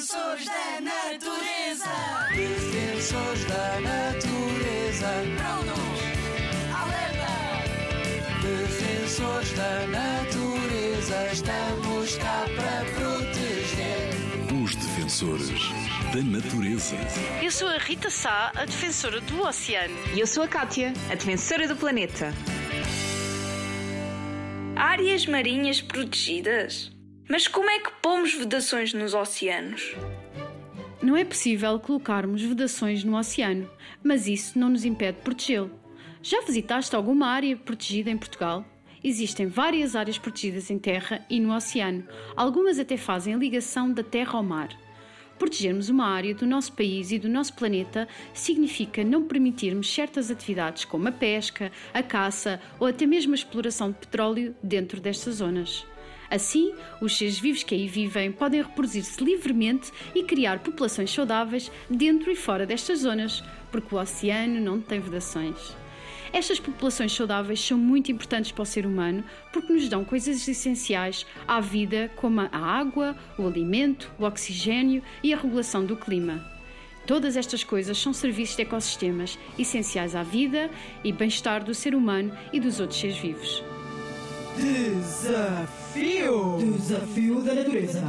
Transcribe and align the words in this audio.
Defensores 0.00 0.46
da 0.46 0.80
natureza. 0.80 1.84
Defensores 2.34 3.44
da 3.44 3.80
natureza. 3.80 5.08
Prontos. 5.36 6.00
Alerta. 6.74 7.28
Defensores 8.40 9.52
da 9.52 9.86
natureza. 9.88 11.28
Estamos 11.30 12.16
cá 12.16 12.46
para 12.56 12.84
proteger. 12.94 14.08
Os 14.64 14.74
defensores 14.74 15.68
da 16.14 16.22
natureza. 16.22 16.96
Eu 17.42 17.50
sou 17.50 17.68
a 17.68 17.76
Rita 17.76 18.08
Sá, 18.08 18.52
a 18.54 18.64
defensora 18.64 19.20
do 19.20 19.42
oceano. 19.42 19.94
E 20.14 20.20
eu 20.20 20.26
sou 20.26 20.42
a 20.42 20.48
Kátia, 20.48 20.94
a 21.10 21.14
defensora 21.14 21.68
do 21.68 21.76
planeta. 21.76 22.32
Áreas 24.74 25.26
marinhas 25.26 25.82
protegidas? 25.82 26.90
Mas 27.30 27.46
como 27.46 27.70
é 27.70 27.78
que 27.78 27.92
pomos 28.02 28.34
vedações 28.34 28.92
nos 28.92 29.14
oceanos? 29.14 29.94
Não 31.00 31.16
é 31.16 31.24
possível 31.24 31.78
colocarmos 31.78 32.42
vedações 32.42 33.04
no 33.04 33.16
oceano, 33.16 33.70
mas 34.02 34.26
isso 34.26 34.58
não 34.58 34.68
nos 34.68 34.84
impede 34.84 35.18
de 35.18 35.22
protegê-lo. 35.22 35.70
Já 36.20 36.40
visitaste 36.40 36.96
alguma 36.96 37.28
área 37.28 37.56
protegida 37.56 38.10
em 38.10 38.18
Portugal? 38.18 38.64
Existem 39.02 39.46
várias 39.46 39.94
áreas 39.94 40.18
protegidas 40.18 40.70
em 40.70 40.78
terra 40.78 41.24
e 41.30 41.38
no 41.38 41.54
oceano. 41.54 42.04
Algumas 42.34 42.80
até 42.80 42.96
fazem 42.96 43.32
a 43.32 43.38
ligação 43.38 43.92
da 43.92 44.02
terra 44.02 44.36
ao 44.36 44.42
mar. 44.42 44.68
Protegermos 45.38 45.88
uma 45.88 46.06
área 46.06 46.34
do 46.34 46.44
nosso 46.44 46.72
país 46.72 47.12
e 47.12 47.18
do 47.20 47.28
nosso 47.28 47.54
planeta 47.54 48.08
significa 48.34 49.04
não 49.04 49.22
permitirmos 49.22 49.94
certas 49.94 50.32
atividades 50.32 50.84
como 50.84 51.06
a 51.06 51.12
pesca, 51.12 51.70
a 51.94 52.02
caça 52.02 52.60
ou 52.80 52.88
até 52.88 53.06
mesmo 53.06 53.34
a 53.34 53.36
exploração 53.36 53.92
de 53.92 53.98
petróleo 53.98 54.52
dentro 54.60 55.00
destas 55.00 55.36
zonas. 55.36 55.86
Assim, 56.30 56.72
os 57.00 57.18
seres 57.18 57.40
vivos 57.40 57.64
que 57.64 57.74
aí 57.74 57.88
vivem 57.88 58.30
podem 58.30 58.62
reproduzir-se 58.62 59.22
livremente 59.22 59.90
e 60.14 60.22
criar 60.22 60.60
populações 60.60 61.12
saudáveis 61.12 61.72
dentro 61.90 62.30
e 62.30 62.36
fora 62.36 62.64
destas 62.64 63.00
zonas, 63.00 63.42
porque 63.72 63.92
o 63.92 63.98
oceano 63.98 64.60
não 64.60 64.80
tem 64.80 65.00
vedações. 65.00 65.74
Estas 66.32 66.60
populações 66.60 67.12
saudáveis 67.12 67.60
são 67.60 67.76
muito 67.76 68.12
importantes 68.12 68.52
para 68.52 68.62
o 68.62 68.66
ser 68.66 68.86
humano 68.86 69.24
porque 69.52 69.72
nos 69.72 69.88
dão 69.88 70.04
coisas 70.04 70.46
essenciais 70.46 71.26
à 71.48 71.60
vida, 71.60 72.08
como 72.14 72.40
a 72.40 72.48
água, 72.52 73.16
o 73.36 73.44
alimento, 73.44 74.12
o 74.16 74.24
oxigênio 74.24 75.02
e 75.24 75.34
a 75.34 75.36
regulação 75.36 75.84
do 75.84 75.96
clima. 75.96 76.40
Todas 77.04 77.36
estas 77.36 77.64
coisas 77.64 77.98
são 77.98 78.12
serviços 78.12 78.54
de 78.54 78.62
ecossistemas 78.62 79.36
essenciais 79.58 80.14
à 80.14 80.22
vida 80.22 80.70
e 81.02 81.10
bem-estar 81.10 81.64
do 81.64 81.74
ser 81.74 81.96
humano 81.96 82.32
e 82.52 82.60
dos 82.60 82.78
outros 82.78 83.00
seres 83.00 83.16
vivos. 83.16 83.64
Desafio! 84.56 86.58
Desafio 86.58 87.40
da 87.42 87.54
natureza. 87.54 88.02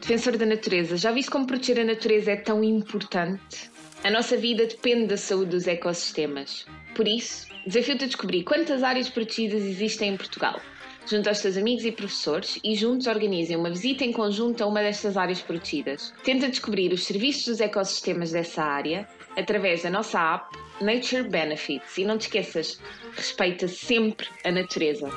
Defensor 0.00 0.36
da 0.36 0.46
natureza, 0.46 0.96
já 0.96 1.10
viste 1.10 1.30
como 1.30 1.46
proteger 1.46 1.80
a 1.80 1.84
natureza 1.84 2.32
é 2.32 2.36
tão 2.36 2.62
importante? 2.62 3.70
A 4.04 4.10
nossa 4.10 4.36
vida 4.36 4.66
depende 4.66 5.06
da 5.06 5.16
saúde 5.16 5.50
dos 5.50 5.66
ecossistemas. 5.66 6.66
Por 6.94 7.08
isso, 7.08 7.46
desafio-te 7.66 8.04
a 8.04 8.06
descobrir 8.06 8.44
quantas 8.44 8.82
áreas 8.82 9.08
protegidas 9.08 9.62
existem 9.62 10.14
em 10.14 10.16
Portugal. 10.16 10.60
Junta 11.08 11.30
aos 11.30 11.40
teus 11.40 11.56
amigos 11.56 11.84
e 11.84 11.92
professores 11.92 12.58
e 12.64 12.74
juntos 12.74 13.06
organizem 13.06 13.56
uma 13.56 13.70
visita 13.70 14.04
em 14.04 14.12
conjunto 14.12 14.62
a 14.62 14.66
uma 14.66 14.82
destas 14.82 15.16
áreas 15.16 15.40
protegidas. 15.40 16.12
Tenta 16.24 16.48
descobrir 16.48 16.92
os 16.92 17.04
serviços 17.04 17.46
dos 17.46 17.60
ecossistemas 17.60 18.32
dessa 18.32 18.62
área 18.62 19.08
através 19.36 19.82
da 19.82 19.90
nossa 19.90 20.18
app 20.18 20.56
Nature 20.80 21.28
Benefits. 21.28 21.98
E 21.98 22.04
não 22.04 22.18
te 22.18 22.22
esqueças, 22.22 22.80
respeita 23.14 23.68
sempre 23.68 24.26
a 24.44 24.50
natureza. 24.50 25.10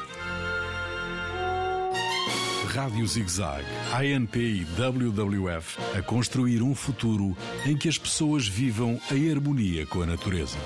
Rádio 2.67 3.05
ZigZag, 3.07 3.66
ANP 3.93 4.39
e 4.39 4.63
WWF 4.63 5.77
a 5.97 6.01
construir 6.01 6.61
um 6.61 6.75
futuro 6.75 7.35
em 7.66 7.75
que 7.75 7.89
as 7.89 7.97
pessoas 7.97 8.47
vivam 8.47 9.01
em 9.11 9.31
harmonia 9.31 9.85
com 9.88 10.03
a 10.03 10.05
natureza. 10.05 10.57